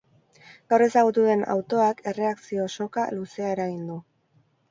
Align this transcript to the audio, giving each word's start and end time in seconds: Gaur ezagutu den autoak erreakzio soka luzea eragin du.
Gaur 0.71 0.83
ezagutu 0.85 1.25
den 1.27 1.43
autoak 1.57 2.01
erreakzio 2.13 2.65
soka 2.79 3.05
luzea 3.19 3.53
eragin 3.59 3.87
du. 3.93 4.01